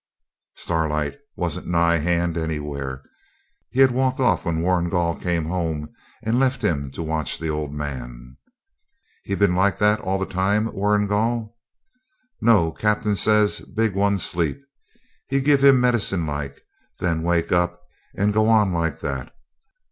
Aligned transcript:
Starlight 0.55 1.15
wasn't 1.35 1.67
nigh 1.67 1.97
hand 1.97 2.35
anywhere. 2.35 3.03
He 3.69 3.81
had 3.81 3.91
walked 3.91 4.19
off 4.19 4.45
when 4.45 4.63
Warrigal 4.63 5.15
came 5.15 5.45
home, 5.45 5.93
and 6.23 6.39
left 6.39 6.63
him 6.63 6.89
to 6.93 7.03
watch 7.03 7.37
the 7.37 7.51
old 7.51 7.71
man. 7.71 8.37
'He 9.25 9.35
been 9.35 9.53
like 9.53 9.77
that 9.77 9.99
all 9.99 10.17
the 10.17 10.25
time, 10.25 10.73
Warrigal?' 10.73 11.55
'No! 12.41 12.71
Captain 12.71 13.15
say 13.15 13.47
big 13.75 13.93
one 13.93 14.17
sleep. 14.17 14.59
Him 15.27 15.43
give 15.43 15.63
him 15.63 15.79
medicine 15.79 16.25
like; 16.25 16.59
then 16.97 17.21
wake 17.21 17.51
up 17.51 17.79
and 18.15 18.33
go 18.33 18.49
on 18.49 18.73
likit 18.73 19.01
that. 19.01 19.35